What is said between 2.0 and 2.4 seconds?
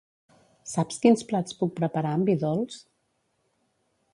amb vi